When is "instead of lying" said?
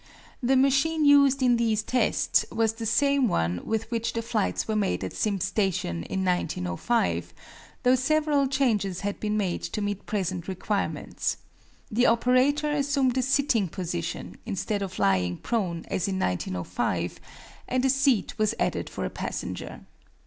14.43-15.37